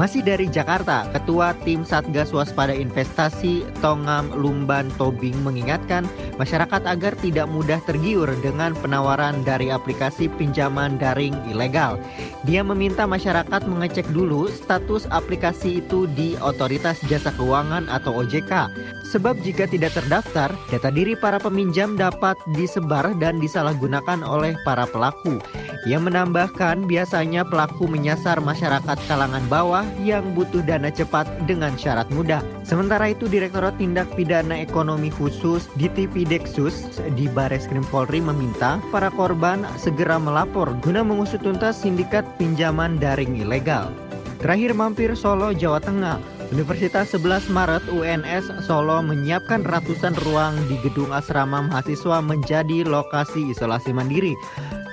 Masih 0.00 0.24
dari 0.24 0.48
Jakarta, 0.48 1.04
Ketua 1.12 1.52
Tim 1.60 1.84
Satgas 1.84 2.32
Waspada 2.32 2.72
Investasi 2.72 3.68
Tongam 3.84 4.32
Lumban 4.32 4.88
Tobing 4.96 5.36
mengingatkan 5.44 6.08
masyarakat 6.40 6.88
agar 6.88 7.12
tidak 7.20 7.44
mudah 7.52 7.76
tergiur 7.84 8.32
dengan 8.40 8.72
penawaran 8.80 9.44
dari 9.44 9.68
aplikasi 9.68 10.32
pinjaman 10.40 10.96
daring 10.96 11.36
ilegal. 11.52 12.00
Dia 12.48 12.64
meminta 12.64 13.04
masyarakat 13.04 13.68
mengecek 13.68 14.08
dulu 14.16 14.48
status 14.48 15.04
aplikasi 15.12 15.84
itu 15.84 16.08
di 16.16 16.32
Otoritas 16.40 16.96
Jasa 17.04 17.28
Keuangan 17.36 17.84
atau 17.92 18.24
OJK. 18.24 18.72
Sebab 19.10 19.42
jika 19.42 19.66
tidak 19.66 19.98
terdaftar, 19.98 20.54
data 20.70 20.90
diri 20.94 21.18
para 21.18 21.42
peminjam 21.42 21.98
dapat 21.98 22.38
disebar 22.54 23.10
dan 23.18 23.42
disalahgunakan 23.42 24.22
oleh 24.22 24.54
para 24.62 24.86
pelaku. 24.86 25.42
Ia 25.90 25.98
menambahkan 25.98 26.86
biasanya 26.86 27.42
pelaku 27.42 27.90
menyasar 27.90 28.38
masyarakat 28.38 28.98
kalangan 29.10 29.42
bawah 29.50 29.82
yang 29.98 30.30
butuh 30.38 30.62
dana 30.62 30.94
cepat 30.94 31.26
dengan 31.50 31.74
syarat 31.74 32.06
mudah. 32.14 32.38
Sementara 32.62 33.10
itu 33.10 33.26
Direktorat 33.26 33.82
Tindak 33.82 34.06
Pidana 34.14 34.62
Ekonomi 34.62 35.10
Khusus 35.10 35.66
DTP 35.74 36.22
Dexus 36.30 37.02
di 37.18 37.26
Bares 37.26 37.66
Krim 37.66 37.82
Polri 37.90 38.22
meminta 38.22 38.78
para 38.94 39.10
korban 39.10 39.66
segera 39.74 40.22
melapor 40.22 40.70
guna 40.86 41.02
mengusut 41.02 41.42
tuntas 41.42 41.82
sindikat 41.82 42.22
pinjaman 42.38 43.00
daring 43.02 43.34
ilegal. 43.42 43.90
Terakhir 44.38 44.72
mampir 44.72 45.12
Solo, 45.18 45.50
Jawa 45.50 45.82
Tengah. 45.82 46.39
Universitas 46.50 47.14
11 47.14 47.46
Maret 47.54 47.86
UNS 47.94 48.66
Solo 48.66 48.98
menyiapkan 49.06 49.62
ratusan 49.62 50.18
ruang 50.26 50.58
di 50.66 50.82
gedung 50.82 51.14
asrama 51.14 51.62
mahasiswa 51.62 52.18
menjadi 52.18 52.82
lokasi 52.82 53.54
isolasi 53.54 53.94
mandiri. 53.94 54.34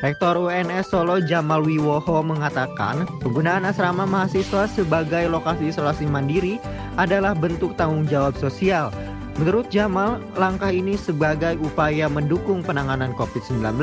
Rektor 0.05 0.37
UNS 0.37 0.93
Solo 0.93 1.17
Jamal 1.17 1.65
Wiwoho 1.65 2.21
mengatakan, 2.21 3.09
penggunaan 3.25 3.65
asrama 3.65 4.05
mahasiswa 4.05 4.69
sebagai 4.69 5.25
lokasi 5.33 5.73
isolasi 5.73 6.05
mandiri 6.05 6.61
adalah 6.93 7.33
bentuk 7.33 7.73
tanggung 7.73 8.05
jawab 8.05 8.37
sosial. 8.37 8.93
Menurut 9.41 9.73
Jamal, 9.73 10.21
langkah 10.37 10.69
ini 10.69 10.93
sebagai 10.93 11.57
upaya 11.57 12.05
mendukung 12.05 12.61
penanganan 12.61 13.17
COVID-19. 13.17 13.81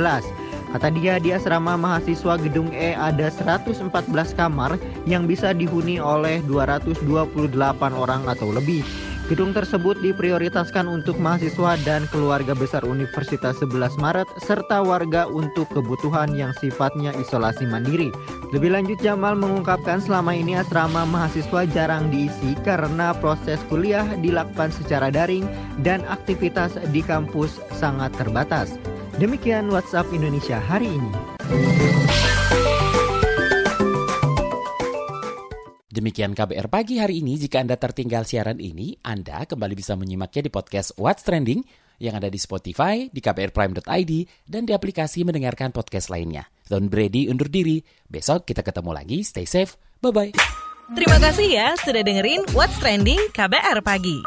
Kata 0.75 0.91
dia 0.91 1.23
di 1.23 1.31
asrama 1.31 1.79
mahasiswa 1.79 2.35
Gedung 2.35 2.75
E 2.75 2.99
ada 2.99 3.31
114 3.31 3.95
kamar 4.35 4.75
yang 5.07 5.23
bisa 5.23 5.55
dihuni 5.55 6.03
oleh 6.03 6.43
228 6.51 7.07
orang 7.95 8.27
atau 8.27 8.51
lebih. 8.51 8.83
Gedung 9.31 9.55
tersebut 9.55 10.03
diprioritaskan 10.03 10.91
untuk 10.91 11.17
mahasiswa 11.23 11.79
dan 11.87 12.11
keluarga 12.11 12.59
besar 12.59 12.83
Universitas 12.83 13.57
11 13.63 14.03
Maret 14.03 14.27
serta 14.43 14.83
warga 14.83 15.31
untuk 15.31 15.71
kebutuhan 15.71 16.35
yang 16.35 16.51
sifatnya 16.59 17.15
isolasi 17.23 17.71
mandiri. 17.71 18.11
Lebih 18.51 18.75
lanjut 18.75 18.99
Jamal 18.99 19.39
mengungkapkan 19.39 20.03
selama 20.03 20.35
ini 20.35 20.59
asrama 20.59 21.07
mahasiswa 21.07 21.71
jarang 21.71 22.11
diisi 22.11 22.59
karena 22.67 23.15
proses 23.15 23.63
kuliah 23.71 24.05
dilakukan 24.19 24.75
secara 24.75 25.09
daring 25.09 25.47
dan 25.87 26.03
aktivitas 26.11 26.77
di 26.91 27.01
kampus 27.01 27.63
sangat 27.79 28.11
terbatas. 28.19 28.75
Demikian 29.15 29.71
WhatsApp 29.71 30.11
Indonesia 30.11 30.59
hari 30.59 30.91
ini. 30.91 31.13
Demikian 35.87 36.35
KBR 36.35 36.67
pagi 36.67 36.99
hari 36.99 37.23
ini. 37.23 37.39
Jika 37.39 37.63
Anda 37.63 37.79
tertinggal 37.79 38.27
siaran 38.27 38.59
ini, 38.59 38.99
Anda 39.07 39.47
kembali 39.47 39.79
bisa 39.79 39.95
menyimaknya 39.95 40.51
di 40.51 40.51
podcast 40.51 40.99
What's 40.99 41.23
Trending 41.23 41.63
yang 42.03 42.19
ada 42.19 42.27
di 42.27 42.43
Spotify, 42.43 43.07
di 43.07 43.23
kbrprime.id, 43.23 44.13
dan 44.51 44.67
di 44.67 44.75
aplikasi 44.75 45.23
mendengarkan 45.23 45.71
podcast 45.71 46.11
lainnya. 46.11 46.51
Don 46.67 46.91
Brady 46.91 47.31
undur 47.31 47.47
diri. 47.47 47.87
Besok 48.11 48.51
kita 48.51 48.67
ketemu 48.67 48.91
lagi. 48.99 49.23
Stay 49.23 49.47
safe. 49.47 49.79
Bye-bye. 50.03 50.35
Terima 50.99 51.23
kasih 51.23 51.47
ya 51.55 51.79
sudah 51.79 52.03
dengerin 52.03 52.51
What's 52.51 52.83
Trending 52.83 53.31
KBR 53.31 53.79
pagi. 53.87 54.27